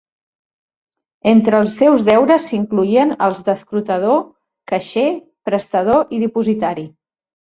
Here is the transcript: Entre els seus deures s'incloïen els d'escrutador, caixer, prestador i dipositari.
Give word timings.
Entre 1.31 1.57
els 1.65 1.73
seus 1.81 2.05
deures 2.07 2.47
s'incloïen 2.51 3.13
els 3.25 3.43
d'escrutador, 3.49 4.23
caixer, 4.71 5.05
prestador 5.51 6.01
i 6.19 6.23
dipositari. 6.25 6.87